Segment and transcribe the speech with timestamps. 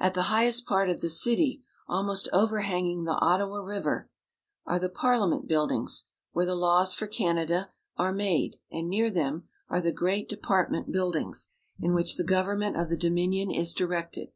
[0.00, 4.10] At the highest part of the city, almost overhanging the Ottawa River,
[4.66, 9.80] are the Parliament buildings, where the laws for Canada are made; and near them are
[9.80, 14.32] the great depart ment buildings, in which the government of the Dominion is directed.